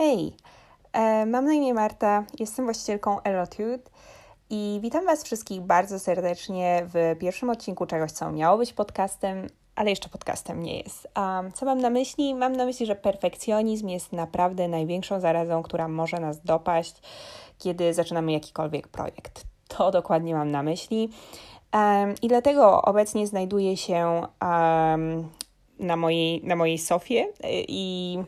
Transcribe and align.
Hej, 0.00 0.32
e, 0.92 1.26
mam 1.26 1.44
na 1.44 1.52
imię 1.52 1.74
Marta, 1.74 2.24
jestem 2.38 2.64
właścicielką 2.64 3.22
Elotude 3.22 3.90
i 4.50 4.78
witam 4.82 5.04
Was 5.04 5.24
wszystkich 5.24 5.60
bardzo 5.60 5.98
serdecznie 5.98 6.86
w 6.94 7.18
pierwszym 7.18 7.50
odcinku 7.50 7.86
czegoś, 7.86 8.12
co 8.12 8.32
miało 8.32 8.58
być 8.58 8.72
podcastem, 8.72 9.46
ale 9.76 9.90
jeszcze 9.90 10.08
podcastem 10.08 10.62
nie 10.62 10.78
jest. 10.78 11.08
Um, 11.16 11.52
co 11.52 11.66
mam 11.66 11.80
na 11.80 11.90
myśli? 11.90 12.34
Mam 12.34 12.52
na 12.52 12.64
myśli, 12.64 12.86
że 12.86 12.94
perfekcjonizm 12.94 13.88
jest 13.88 14.12
naprawdę 14.12 14.68
największą 14.68 15.20
zarazą, 15.20 15.62
która 15.62 15.88
może 15.88 16.20
nas 16.20 16.42
dopaść, 16.42 16.94
kiedy 17.58 17.94
zaczynamy 17.94 18.32
jakikolwiek 18.32 18.88
projekt. 18.88 19.44
To 19.68 19.90
dokładnie 19.90 20.34
mam 20.34 20.50
na 20.50 20.62
myśli. 20.62 21.08
Um, 21.74 22.14
I 22.22 22.28
dlatego 22.28 22.82
obecnie 22.82 23.26
znajduję 23.26 23.76
się 23.76 24.26
um, 24.42 25.28
na, 25.78 25.96
mojej, 25.96 26.44
na 26.44 26.56
mojej 26.56 26.78
sofie 26.78 27.28
i 27.68 28.18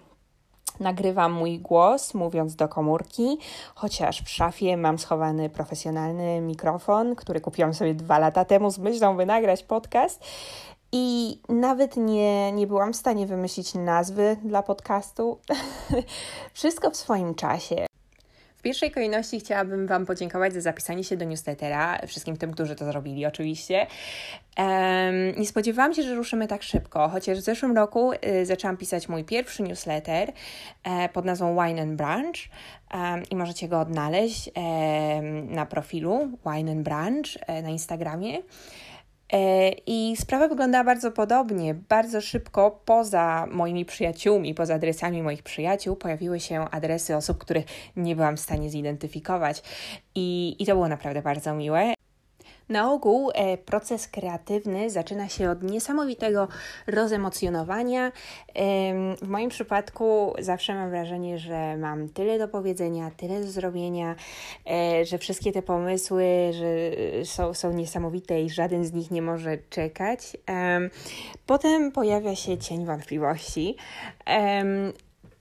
nagrywam 0.83 1.33
mój 1.33 1.59
głos 1.59 2.15
mówiąc 2.15 2.57
do 2.57 2.69
komórki, 2.69 3.39
chociaż 3.75 4.23
w 4.23 4.29
szafie 4.29 4.77
mam 4.77 4.99
schowany 4.99 5.51
profesjonalny 5.51 6.41
mikrofon, 6.41 7.17
który 7.17 7.41
kupiłam 7.41 7.75
sobie 7.75 7.95
dwa 7.95 8.19
lata 8.19 8.45
temu 8.45 8.71
z 8.71 8.79
myślą, 8.79 9.17
by 9.17 9.27
nagrać 9.27 9.63
podcast. 9.63 10.25
I 10.93 11.39
nawet 11.49 11.97
nie, 11.97 12.53
nie 12.53 12.67
byłam 12.67 12.93
w 12.93 12.97
stanie 12.97 13.27
wymyślić 13.27 13.75
nazwy 13.75 14.37
dla 14.45 14.63
podcastu. 14.63 15.39
Wszystko 16.55 16.91
w 16.91 16.97
swoim 16.97 17.35
czasie. 17.35 17.92
W 18.63 18.65
pierwszej 18.65 18.91
kolejności 18.91 19.41
chciałabym 19.41 19.87
Wam 19.87 20.07
podziękować 20.07 20.53
za 20.53 20.61
zapisanie 20.61 21.05
się 21.05 21.17
do 21.17 21.25
newslettera, 21.25 21.99
wszystkim 22.07 22.37
tym, 22.37 22.53
którzy 22.53 22.75
to 22.75 22.85
zrobili 22.85 23.27
oczywiście. 23.27 23.87
Um, 24.59 25.39
nie 25.39 25.47
spodziewałam 25.47 25.95
się, 25.95 26.03
że 26.03 26.15
ruszymy 26.15 26.47
tak 26.47 26.63
szybko, 26.63 27.09
chociaż 27.09 27.39
w 27.39 27.41
zeszłym 27.41 27.77
roku 27.77 28.13
y, 28.13 28.47
zaczęłam 28.47 28.77
pisać 28.77 29.09
mój 29.09 29.25
pierwszy 29.25 29.63
newsletter 29.63 30.29
y, 30.29 31.09
pod 31.13 31.25
nazwą 31.25 31.65
Wine 31.65 31.83
and 31.83 31.93
Branch 31.93 32.37
um, 32.95 33.23
i 33.31 33.37
możecie 33.37 33.69
go 33.69 33.81
odnaleźć 33.81 34.51
na 35.49 35.67
profilu 35.67 36.39
Wine 36.47 36.73
and 36.73 36.83
Branch 36.83 37.27
e, 37.47 37.63
na 37.63 37.69
Instagramie. 37.69 38.39
E, 39.33 39.71
I 39.87 40.17
sprawa 40.17 40.49
wyglądała 40.49 40.85
bardzo 40.85 41.13
podobnie. 41.13 41.75
Bardzo 41.75 42.21
szybko 42.21 42.81
poza 42.85 43.47
moimi 43.51 43.85
przyjaciółmi, 43.85 44.55
poza 44.55 44.75
adresami 44.75 45.23
moich 45.23 45.43
przyjaciół, 45.43 45.97
pojawiły 45.97 46.41
się 46.41 46.65
adresy 46.71 47.17
osób, 47.17 47.39
których 47.39 47.65
nie 47.97 48.17
byłam 48.17 48.37
w 48.37 48.41
stanie 48.41 48.71
zidentyfikować. 48.71 49.63
I, 50.15 50.57
i 50.59 50.67
to 50.67 50.73
było 50.73 50.89
naprawdę 50.89 51.23
bardzo 51.23 51.55
miłe. 51.55 51.95
Na 52.73 52.93
ogół 52.93 53.31
e, 53.35 53.59
proces 53.59 54.09
kreatywny 54.09 54.91
zaczyna 54.91 55.29
się 55.29 55.51
od 55.51 55.63
niesamowitego 55.63 56.49
rozemocjonowania. 56.87 58.07
E, 58.07 58.13
w 59.17 59.29
moim 59.29 59.51
przypadku 59.51 60.35
zawsze 60.39 60.75
mam 60.75 60.91
wrażenie, 60.91 61.39
że 61.39 61.77
mam 61.77 62.09
tyle 62.09 62.39
do 62.39 62.49
powiedzenia, 62.49 63.11
tyle 63.17 63.41
do 63.41 63.47
zrobienia, 63.47 64.15
e, 64.71 65.05
że 65.05 65.19
wszystkie 65.19 65.53
te 65.53 65.63
pomysły 65.63 66.25
że 66.53 66.67
są, 67.25 67.55
są 67.55 67.73
niesamowite 67.73 68.43
i 68.43 68.51
żaden 68.51 68.85
z 68.85 68.93
nich 68.93 69.11
nie 69.11 69.23
może 69.23 69.59
czekać. 69.71 70.37
Potem 71.47 71.93
pojawia 71.93 72.37
się 72.37 72.59
cień 72.59 72.87
wątpliwości 72.87 73.77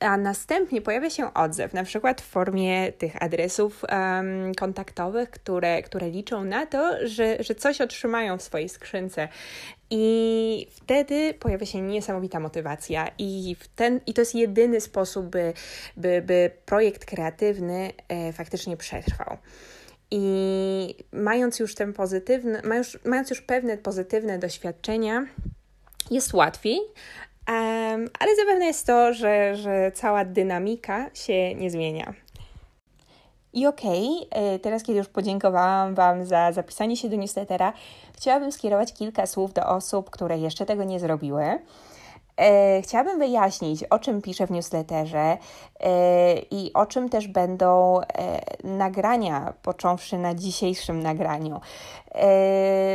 a 0.02 0.18
następnie 0.18 0.82
pojawia 0.82 1.10
się 1.10 1.34
odzew, 1.34 1.74
na 1.74 1.84
przykład 1.84 2.22
w 2.22 2.26
formie 2.26 2.92
tych 2.92 3.24
adresów 3.24 3.84
um, 3.84 4.56
kontaktowych, 4.56 5.30
które, 5.30 5.82
które 5.82 6.10
liczą 6.10 6.44
na 6.44 6.66
to, 6.66 7.08
że, 7.08 7.44
że 7.44 7.56
coś 7.56 7.82
otrzymają 7.82 8.38
w 8.38 8.42
swojej 8.42 8.70
skrzynce. 8.70 9.28
I 9.90 10.68
wtedy 10.72 11.34
pojawia 11.34 11.66
się 11.66 11.82
niesamowita 11.82 12.40
motywacja, 12.40 13.12
i, 13.18 13.56
ten, 13.76 14.00
i 14.08 14.14
to 14.14 14.22
jest 14.22 14.36
jedyny 14.36 14.82
sposób, 14.82 15.26
by, 15.26 15.54
by, 15.98 16.22
by 16.26 16.52
projekt 16.66 17.06
kreatywny 17.06 17.94
e, 18.08 18.34
faktycznie 18.34 18.78
przetrwał. 18.78 19.38
I 20.12 20.96
mając 21.12 21.60
już 21.60 21.76
ten 21.76 21.94
pozytywny, 21.94 22.62
mając 23.06 23.30
już 23.30 23.42
pewne 23.42 23.78
pozytywne 23.78 24.40
doświadczenia, 24.40 25.26
jest 26.12 26.34
łatwiej, 26.34 26.80
Um, 27.48 28.10
ale 28.20 28.36
zapewne 28.36 28.66
jest 28.66 28.88
to, 28.88 29.14
że, 29.14 29.56
że 29.56 29.92
cała 29.92 30.26
dynamika 30.26 31.10
się 31.14 31.56
nie 31.56 31.72
zmienia. 31.72 32.14
I 33.54 33.68
okej, 33.68 34.28
okay, 34.30 34.60
teraz 34.60 34.84
kiedy 34.84 35.00
już 35.00 35.08
podziękowałam 35.08 35.96
Wam 35.96 36.26
za 36.26 36.52
zapisanie 36.52 36.98
się 36.98 37.10
do 37.10 37.16
newslettera, 37.16 37.74
chciałabym 38.18 38.52
skierować 38.52 38.94
kilka 38.94 39.26
słów 39.26 39.54
do 39.54 39.66
osób, 39.66 40.10
które 40.10 40.38
jeszcze 40.38 40.66
tego 40.66 40.84
nie 40.84 41.00
zrobiły. 41.00 41.60
E, 42.38 42.82
chciałabym 42.82 43.20
wyjaśnić, 43.20 43.84
o 43.84 44.00
czym 44.00 44.22
piszę 44.22 44.48
w 44.48 44.52
newsletterze 44.52 45.38
e, 45.80 46.36
i 46.52 46.74
o 46.74 46.86
czym 46.86 47.10
też 47.10 47.28
będą 47.28 48.02
e, 48.02 48.42
nagrania, 48.64 49.54
począwszy 49.64 50.18
na 50.18 50.36
dzisiejszym 50.36 51.04
nagraniu. 51.04 51.62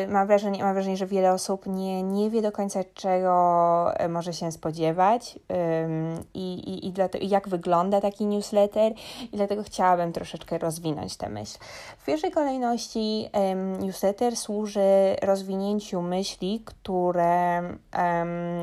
Mam 0.08 0.26
wrażenie, 0.26 0.62
mam 0.62 0.74
wrażenie, 0.74 0.96
że 0.96 1.06
wiele 1.06 1.32
osób 1.32 1.66
nie, 1.66 2.02
nie 2.02 2.30
wie 2.30 2.42
do 2.42 2.52
końca, 2.52 2.80
czego 2.94 3.92
może 4.08 4.32
się 4.32 4.52
spodziewać 4.52 5.38
i, 6.34 6.54
i, 6.54 6.86
i, 6.86 6.92
dlatego, 6.92 7.26
jak 7.28 7.48
wygląda 7.48 8.00
taki 8.00 8.26
newsletter, 8.26 8.92
i 9.32 9.36
dlatego 9.36 9.62
chciałabym 9.62 10.12
troszeczkę 10.12 10.58
rozwinąć 10.58 11.16
tę 11.16 11.28
myśl. 11.28 11.58
W 11.98 12.04
pierwszej 12.04 12.30
kolejności 12.30 13.30
newsletter 13.78 14.36
służy 14.36 15.16
rozwinięciu 15.22 16.02
myśli, 16.02 16.62
które 16.64 17.62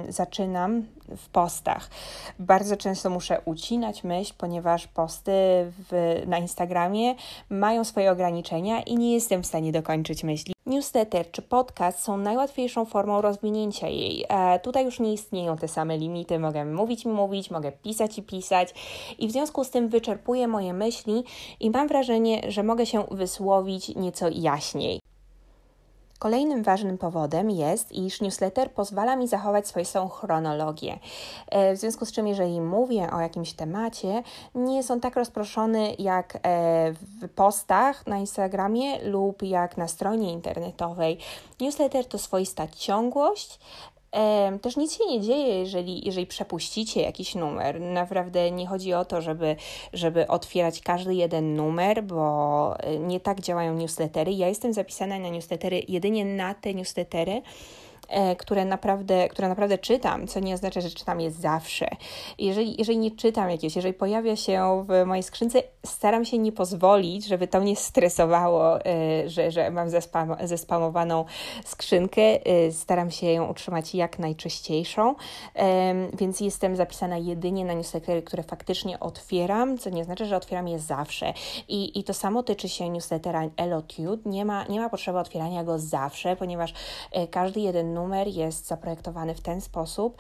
zaczynam 0.09 0.72
w 1.17 1.29
postach. 1.29 1.89
Bardzo 2.39 2.77
często 2.77 3.09
muszę 3.09 3.41
ucinać 3.45 4.03
myśl, 4.03 4.33
ponieważ 4.37 4.87
posty 4.87 5.31
w, 5.89 6.21
na 6.27 6.37
Instagramie 6.37 7.15
mają 7.49 7.83
swoje 7.83 8.11
ograniczenia 8.11 8.81
i 8.81 8.95
nie 8.95 9.13
jestem 9.13 9.43
w 9.43 9.47
stanie 9.47 9.71
dokończyć 9.71 10.23
myśli. 10.23 10.53
Newsletter 10.65 11.31
czy 11.31 11.41
podcast 11.41 11.99
są 11.99 12.17
najłatwiejszą 12.17 12.85
formą 12.85 13.21
rozwinięcia 13.21 13.87
jej. 13.87 14.25
E, 14.29 14.59
tutaj 14.59 14.85
już 14.85 14.99
nie 14.99 15.13
istnieją 15.13 15.57
te 15.57 15.67
same 15.67 15.97
limity, 15.97 16.39
mogę 16.39 16.65
mówić 16.65 17.05
i 17.05 17.07
mówić, 17.07 17.51
mogę 17.51 17.71
pisać 17.71 18.17
i 18.17 18.23
pisać 18.23 18.73
i 19.19 19.27
w 19.27 19.31
związku 19.31 19.63
z 19.63 19.69
tym 19.69 19.89
wyczerpuję 19.89 20.47
moje 20.47 20.73
myśli 20.73 21.23
i 21.59 21.69
mam 21.69 21.87
wrażenie, 21.87 22.41
że 22.47 22.63
mogę 22.63 22.85
się 22.85 23.03
wysłowić 23.11 23.95
nieco 23.95 24.25
jaśniej. 24.31 24.99
Kolejnym 26.23 26.63
ważnym 26.63 26.97
powodem 26.97 27.51
jest, 27.51 27.91
iż 27.91 28.21
newsletter 28.21 28.71
pozwala 28.71 29.15
mi 29.15 29.27
zachować 29.27 29.67
swoistą 29.67 30.09
chronologię. 30.09 30.99
E, 31.49 31.75
w 31.75 31.77
związku 31.77 32.05
z 32.05 32.11
czym, 32.11 32.27
jeżeli 32.27 32.61
mówię 32.61 33.09
o 33.11 33.19
jakimś 33.19 33.53
temacie, 33.53 34.23
nie 34.55 34.81
on 34.89 34.99
tak 34.99 35.15
rozproszony 35.15 35.95
jak 35.99 36.35
e, 36.35 36.39
w 36.91 37.29
postach 37.35 38.07
na 38.07 38.17
Instagramie 38.17 39.09
lub 39.09 39.41
jak 39.41 39.77
na 39.77 39.87
stronie 39.87 40.31
internetowej. 40.31 41.17
Newsletter 41.59 42.05
to 42.05 42.17
swoista 42.17 42.67
ciągłość, 42.67 43.59
też 44.61 44.77
nic 44.77 44.97
się 44.97 45.05
nie 45.05 45.21
dzieje, 45.21 45.59
jeżeli, 45.59 46.05
jeżeli 46.05 46.27
przepuścicie 46.27 47.01
jakiś 47.01 47.35
numer. 47.35 47.81
Naprawdę 47.81 48.51
nie 48.51 48.67
chodzi 48.67 48.93
o 48.93 49.05
to, 49.05 49.21
żeby, 49.21 49.55
żeby 49.93 50.27
otwierać 50.27 50.81
każdy 50.81 51.15
jeden 51.15 51.55
numer, 51.55 52.03
bo 52.03 52.75
e, 52.79 52.97
nie 52.99 53.19
tak 53.19 53.41
działają 53.41 53.73
newslettery. 53.73 54.33
Ja 54.33 54.47
jestem 54.47 54.73
zapisana 54.73 55.19
na 55.19 55.29
newslettery 55.29 55.83
jedynie 55.87 56.25
na 56.25 56.53
te 56.53 56.73
newslettery, 56.73 57.41
które 58.37 58.65
naprawdę, 58.65 59.29
które 59.29 59.47
naprawdę 59.47 59.77
czytam, 59.77 60.27
co 60.27 60.39
nie 60.39 60.53
oznacza, 60.53 60.81
że 60.81 60.89
czytam 60.89 61.21
je 61.21 61.31
zawsze. 61.31 61.87
Jeżeli, 62.37 62.75
jeżeli 62.77 62.97
nie 62.97 63.11
czytam 63.11 63.49
jakieś, 63.49 63.75
jeżeli 63.75 63.93
pojawia 63.93 64.35
się 64.35 64.85
w 64.87 65.05
mojej 65.05 65.23
skrzynce, 65.23 65.63
staram 65.85 66.25
się 66.25 66.37
nie 66.37 66.51
pozwolić, 66.51 67.25
żeby 67.25 67.47
to 67.47 67.59
mnie 67.59 67.75
stresowało, 67.75 68.85
e, 68.85 69.29
że, 69.29 69.51
że 69.51 69.71
mam 69.71 69.89
zespam, 69.89 70.35
zespamowaną 70.43 71.25
skrzynkę. 71.65 72.21
E, 72.21 72.71
staram 72.71 73.11
się 73.11 73.27
ją 73.27 73.49
utrzymać 73.49 73.95
jak 73.95 74.19
najczyściejszą, 74.19 75.15
więc 76.13 76.39
jestem 76.39 76.75
zapisana 76.75 77.17
jedynie 77.17 77.65
na 77.65 77.73
newslettery, 77.73 78.21
które 78.21 78.43
faktycznie 78.43 78.99
otwieram, 78.99 79.77
co 79.77 79.89
nie 79.89 80.01
oznacza, 80.01 80.25
że 80.25 80.37
otwieram 80.37 80.67
je 80.67 80.79
zawsze. 80.79 81.33
I, 81.67 81.99
i 81.99 82.03
to 82.03 82.13
samo 82.13 82.43
tyczy 82.43 82.69
się 82.69 82.89
newslettera 82.89 83.41
Elotude. 83.57 84.29
Nie 84.29 84.45
ma, 84.45 84.63
nie 84.63 84.79
ma 84.79 84.89
potrzeby 84.89 85.19
otwierania 85.19 85.63
go 85.63 85.79
zawsze, 85.79 86.35
ponieważ 86.35 86.73
każdy 87.31 87.59
jeden 87.59 87.92
numer 87.93 88.27
jest 88.27 88.67
zaprojektowany 88.67 89.35
w 89.35 89.41
ten 89.41 89.61
sposób, 89.61 90.17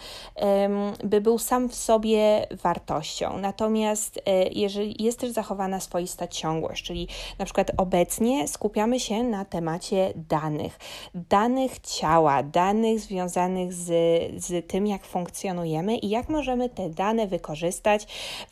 by 1.03 1.21
był 1.21 1.39
sam 1.39 1.69
w 1.69 1.75
sobie 1.75 2.47
wartością. 2.51 3.37
Natomiast 3.37 4.21
e, 4.25 4.47
jeżeli 4.47 5.03
jest 5.03 5.19
też 5.19 5.31
zachowana 5.31 5.79
swoista 5.79 6.27
ciągłość, 6.27 6.83
czyli 6.83 7.07
na 7.39 7.45
przykład 7.45 7.71
obecnie 7.77 8.47
skupiamy 8.47 8.99
się 8.99 9.23
na 9.23 9.45
temacie 9.45 10.13
danych, 10.15 10.79
danych 11.15 11.79
ciała, 11.79 12.43
danych 12.43 12.99
związanych 12.99 13.73
z, 13.73 13.85
z 14.43 14.67
tym, 14.67 14.87
jak 14.87 15.05
funkcjonujemy 15.05 15.97
i 15.97 16.09
jak 16.09 16.29
możemy 16.29 16.69
te 16.69 16.89
dane 16.89 17.27
wykorzystać 17.27 18.05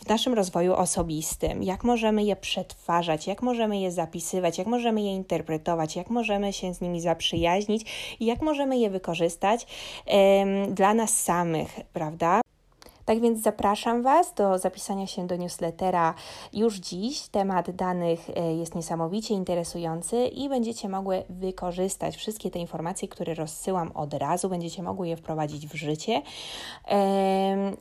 w 0.05 0.09
naszym 0.09 0.33
rozwoju 0.33 0.73
osobistym, 0.73 1.63
jak 1.63 1.83
możemy 1.83 2.23
je 2.23 2.35
przetwarzać, 2.35 3.27
jak 3.27 3.41
możemy 3.41 3.79
je 3.79 3.91
zapisywać, 3.91 4.57
jak 4.57 4.67
możemy 4.67 5.01
je 5.01 5.15
interpretować, 5.15 5.95
jak 5.95 6.09
możemy 6.09 6.53
się 6.53 6.73
z 6.73 6.81
nimi 6.81 7.01
zaprzyjaźnić 7.01 8.15
i 8.19 8.25
jak 8.25 8.41
możemy 8.41 8.77
je 8.77 8.89
wykorzystać 8.89 9.10
dla 10.67 10.93
nas 10.93 11.23
samych, 11.23 11.79
prawda? 11.93 12.40
Tak 13.11 13.19
więc 13.19 13.41
zapraszam 13.41 14.03
Was 14.03 14.33
do 14.33 14.57
zapisania 14.57 15.07
się 15.07 15.27
do 15.27 15.35
newslettera 15.35 16.13
już 16.53 16.75
dziś. 16.75 17.27
Temat 17.27 17.71
danych 17.71 18.29
e, 18.35 18.53
jest 18.53 18.75
niesamowicie 18.75 19.33
interesujący 19.33 20.25
i 20.25 20.49
będziecie 20.49 20.89
mogły 20.89 21.23
wykorzystać 21.29 22.15
wszystkie 22.15 22.51
te 22.51 22.59
informacje, 22.59 23.07
które 23.07 23.33
rozsyłam 23.33 23.91
od 23.91 24.13
razu, 24.13 24.49
będziecie 24.49 24.83
mogły 24.83 25.07
je 25.07 25.17
wprowadzić 25.17 25.67
w 25.67 25.75
życie 25.75 26.21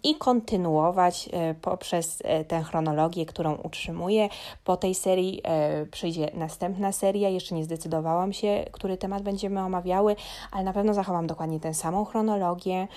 i 0.03 0.15
kontynuować 0.15 1.29
e, 1.33 1.55
poprzez 1.55 2.23
e, 2.25 2.45
tę 2.45 2.63
chronologię, 2.63 3.27
którą 3.27 3.55
utrzymuję. 3.55 4.29
Po 4.65 4.77
tej 4.77 4.95
serii 4.95 5.43
przyjdzie 5.91 6.31
następna 6.35 6.93
seria, 6.93 7.29
jeszcze 7.29 7.55
nie 7.55 7.65
zdecydowałam 7.65 8.33
się, 8.33 8.65
który 8.73 8.97
temat 8.97 9.23
będziemy 9.23 9.61
omawiały, 9.61 10.17
ale 10.53 10.65
na 10.65 10.73
pewno 10.73 10.95
zachowam 10.95 11.27
dokładnie 11.27 11.61
tę 11.61 11.75
samą 11.75 12.05
chronologię 12.05 12.89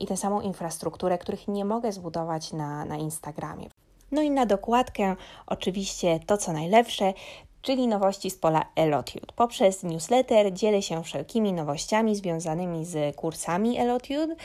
i 0.00 0.06
tę 0.06 0.16
samą 0.16 0.40
infrastrukturę, 0.40 1.18
których 1.28 1.48
nie 1.48 1.64
mogę 1.64 1.92
zbudować 1.92 2.52
na, 2.52 2.84
na 2.84 2.96
Instagramie. 2.96 3.68
No 4.12 4.22
i 4.22 4.30
na 4.30 4.46
dokładkę 4.46 5.16
oczywiście 5.46 6.20
to, 6.26 6.36
co 6.36 6.52
najlepsze, 6.52 7.12
czyli 7.62 7.86
nowości 7.86 8.30
z 8.30 8.38
pola 8.38 8.64
Elotude. 8.76 9.26
Poprzez 9.36 9.82
newsletter 9.82 10.52
dzielę 10.52 10.82
się 10.82 11.02
wszelkimi 11.04 11.52
nowościami 11.52 12.16
związanymi 12.16 12.84
z 12.84 13.16
kursami 13.16 13.78
Elotude. 13.78 14.36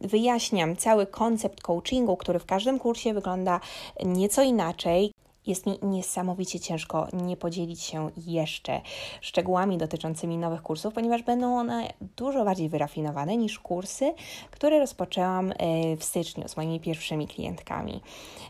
wyjaśniam 0.00 0.76
cały 0.76 1.06
koncept 1.06 1.60
coachingu, 1.60 2.16
który 2.16 2.38
w 2.38 2.46
każdym 2.46 2.78
kursie 2.78 3.14
wygląda 3.14 3.60
nieco 4.04 4.42
inaczej. 4.42 5.12
Jest 5.48 5.66
mi 5.66 5.78
niesamowicie 5.82 6.60
ciężko 6.60 7.08
nie 7.12 7.36
podzielić 7.36 7.82
się 7.82 8.10
jeszcze 8.16 8.80
szczegółami 9.20 9.78
dotyczącymi 9.78 10.38
nowych 10.38 10.62
kursów, 10.62 10.94
ponieważ 10.94 11.22
będą 11.22 11.58
one 11.58 11.92
dużo 12.16 12.44
bardziej 12.44 12.68
wyrafinowane 12.68 13.36
niż 13.36 13.58
kursy, 13.58 14.14
które 14.50 14.78
rozpoczęłam 14.78 15.52
e, 15.52 15.54
w 15.96 16.04
styczniu 16.04 16.48
z 16.48 16.56
moimi 16.56 16.80
pierwszymi 16.80 17.28
klientkami. 17.28 18.00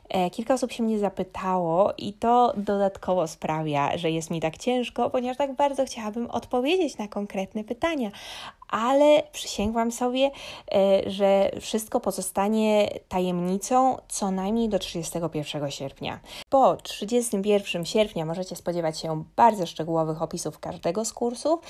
E, 0.09 0.31
kilka 0.31 0.55
osób 0.55 0.73
się 0.73 0.83
mnie 0.83 0.99
zapytało 0.99 1.93
i 1.99 2.13
to 2.13 2.53
dodatkowo 2.57 3.27
sprawia, 3.27 3.99
że 3.99 4.11
jest 4.11 4.31
mi 4.31 4.41
tak 4.41 4.59
ciężko, 4.59 5.11
ponieważ 5.11 5.37
tak 5.37 5.55
bardzo 5.55 5.85
chciałabym 5.85 6.31
odpowiedzieć 6.31 6.99
na 6.99 7.09
konkretne 7.09 7.65
pytania, 7.65 8.11
ale 8.69 9.23
przysięgłam 9.33 9.93
sobie, 9.93 10.31
e, 10.73 11.11
że 11.11 11.51
wszystko 11.61 12.01
pozostanie 12.01 12.89
tajemnicą 13.09 13.97
co 14.09 14.31
najmniej 14.31 14.69
do 14.69 14.79
31 14.79 15.71
sierpnia. 15.71 16.21
Po 16.51 16.77
31 16.77 17.85
sierpnia 17.85 18.25
możecie 18.25 18.57
spodziewać 18.57 18.99
się 18.99 19.25
bardzo 19.37 19.67
szczegółowych 19.67 20.23
opisów 20.23 20.59
każdego 20.59 21.05
z 21.05 21.13
kursów. 21.13 21.61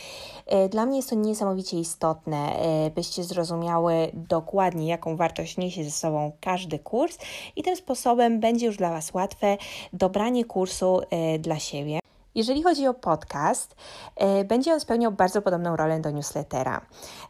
E, 0.46 0.68
dla 0.68 0.86
mnie 0.86 0.96
jest 0.96 1.10
to 1.10 1.16
niesamowicie 1.16 1.80
istotne, 1.80 2.56
e, 2.56 2.90
byście 2.90 3.24
zrozumiały 3.24 4.10
dokładnie, 4.14 4.88
jaką 4.88 5.16
wartość 5.16 5.56
niesie 5.56 5.84
ze 5.84 5.90
sobą 5.90 6.32
każdy 6.40 6.78
kurs 6.78 7.18
i 7.56 7.62
tym 7.62 7.76
sposobem 7.76 8.40
będzie 8.40 8.66
już 8.66 8.76
dla 8.76 8.90
Was 8.90 9.14
łatwe 9.14 9.56
dobranie 9.92 10.44
kursu 10.44 11.00
dla 11.38 11.58
siebie. 11.58 11.98
Jeżeli 12.38 12.62
chodzi 12.62 12.86
o 12.86 12.94
podcast, 12.94 13.76
e, 14.16 14.44
będzie 14.44 14.72
on 14.72 14.80
spełniał 14.80 15.12
bardzo 15.12 15.42
podobną 15.42 15.76
rolę 15.76 16.00
do 16.00 16.10
newslettera. 16.10 16.80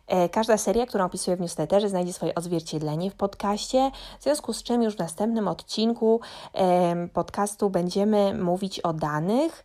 E, 0.07 0.29
każda 0.29 0.57
seria, 0.59 0.87
którą 0.87 1.05
opisuję 1.05 1.37
w 1.37 1.41
newsletterze, 1.41 1.89
znajdzie 1.89 2.13
swoje 2.13 2.35
odzwierciedlenie 2.35 3.11
w 3.11 3.15
podcaście, 3.15 3.91
w 4.21 4.23
związku 4.23 4.53
z 4.53 4.63
czym 4.63 4.83
już 4.83 4.97
w 4.97 4.99
następnym 4.99 5.49
odcinku 5.49 6.21
podcastu 7.13 7.71
będziemy 7.71 8.35
mówić 8.35 8.81
o 8.81 8.93
danych, 8.93 9.65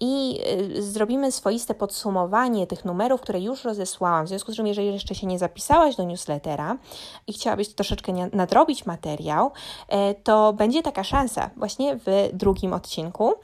i 0.00 0.40
y, 0.76 0.82
zrobimy 0.82 1.32
swoiste 1.32 1.74
podsumowanie 1.74 2.66
tych 2.66 2.84
numerów, 2.84 3.20
które 3.20 3.40
już 3.40 3.64
rozesłałam. 3.64 4.24
W 4.26 4.28
związku 4.28 4.52
z 4.52 4.56
czym, 4.56 4.66
jeżeli 4.66 4.92
jeszcze 4.92 5.14
się 5.14 5.26
nie 5.26 5.38
zapisałaś 5.38 5.96
do 5.96 6.04
newslettera 6.04 6.76
i 7.26 7.32
chciałabyś 7.32 7.68
troszeczkę 7.68 8.12
nadrobić 8.32 8.86
materiał, 8.86 9.52
e, 9.88 10.14
to 10.14 10.52
będzie 10.52 10.82
taka 10.82 11.04
szansa 11.04 11.50
właśnie 11.56 11.96
w 11.96 12.28
drugim 12.32 12.72
odcinku 12.72 13.34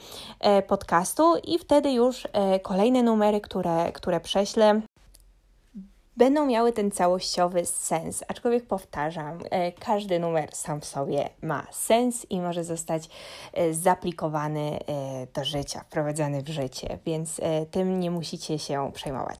e, 0.40 0.62
podcastu 0.62 1.36
i 1.44 1.58
wtedy 1.58 1.92
już 1.92 2.28
e, 2.32 2.60
kolejne 2.60 3.02
numery, 3.02 3.40
które, 3.40 3.92
które 3.92 4.20
prześlę, 4.20 4.80
będą 6.20 6.46
miały 6.46 6.72
ten 6.72 6.90
całościowy 6.90 7.66
sens. 7.66 8.24
Aczkolwiek 8.28 8.66
powtarzam, 8.66 9.38
e, 9.50 9.72
każdy 9.72 10.18
numer 10.18 10.54
sam 10.54 10.80
w 10.80 10.84
sobie 10.84 11.30
ma 11.42 11.66
sens 11.70 12.26
i 12.30 12.40
może 12.40 12.64
zostać 12.64 13.08
e, 13.52 13.74
zaplikowany 13.74 14.78
e, 14.78 15.26
do 15.34 15.44
życia, 15.44 15.80
wprowadzany 15.80 16.42
w 16.42 16.48
życie, 16.48 16.98
więc 17.06 17.40
tym 17.70 18.00
nie 18.00 18.10
musicie 18.10 18.58
się 18.58 18.90
przejmować. 18.94 19.36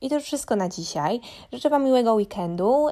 I 0.00 0.08
to 0.08 0.14
już 0.14 0.24
wszystko 0.24 0.56
na 0.56 0.68
dzisiaj. 0.68 1.20
Życzę 1.52 1.70
Wam 1.70 1.84
miłego 1.84 2.14
weekendu. 2.14 2.86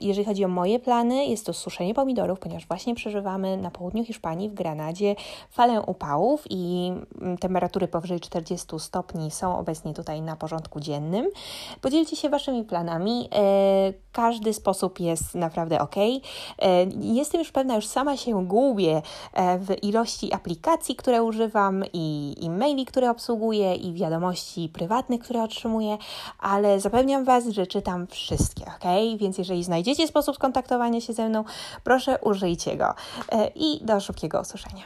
Jeżeli 0.00 0.24
chodzi 0.24 0.44
o 0.44 0.48
moje 0.48 0.78
plany, 0.78 1.26
jest 1.26 1.46
to 1.46 1.52
suszenie 1.52 1.94
pomidorów, 1.94 2.38
ponieważ 2.38 2.66
właśnie 2.66 2.94
przeżywamy 2.94 3.56
na 3.56 3.70
południu 3.70 4.04
Hiszpanii, 4.04 4.48
w 4.48 4.54
Granadzie, 4.54 5.16
falę 5.50 5.82
upałów 5.82 6.44
i 6.50 6.92
mm, 7.20 7.38
temperatury 7.38 7.88
powyżej 7.88 8.20
40 8.20 8.66
stopni 8.78 9.30
są 9.30 9.58
obecnie 9.58 9.94
tutaj 9.94 10.22
na 10.22 10.36
porządku 10.36 10.80
dziennym. 10.80 11.30
Podzielcie 11.80 12.16
się 12.16 12.28
Waszymi 12.28 12.64
planami. 12.64 13.28
E, 13.32 13.92
każdy 14.12 14.52
sposób 14.52 15.00
jest 15.00 15.34
naprawdę 15.34 15.80
ok. 15.80 15.96
E, 15.96 16.20
jestem 17.00 17.38
już 17.38 17.52
pewna, 17.52 17.76
już 17.76 17.86
sama 17.86 18.16
się 18.16 18.46
gubię 18.46 19.02
e, 19.32 19.58
w 19.58 19.84
ilości 19.84 20.34
aplikacji, 20.34 20.96
które 20.96 21.22
używam 21.22 21.84
i, 21.92 22.34
i 22.40 22.50
maili, 22.50 22.86
które 22.86 23.10
obsługuję 23.10 23.74
i 23.74 23.94
wiadomości 23.94 24.68
prywatnych, 24.68 25.20
które 25.20 25.42
otrzymuję, 25.42 25.98
ale 26.38 26.80
zapewniam 26.80 27.24
Was, 27.24 27.48
że 27.48 27.66
czytam 27.66 28.06
wszystkie, 28.06 28.64
ok? 28.64 29.16
Więc 29.16 29.38
jeżeli 29.38 29.64
znajdziecie 29.64 29.89
znajdziecie 29.90 30.08
sposób 30.08 30.36
skontaktowania 30.36 31.00
się 31.00 31.12
ze 31.12 31.28
mną, 31.28 31.44
proszę 31.84 32.18
użyjcie 32.22 32.76
go. 32.76 32.94
E, 33.32 33.50
I 33.54 33.84
do 33.84 34.00
szybkiego 34.00 34.40
usłyszenia. 34.40 34.84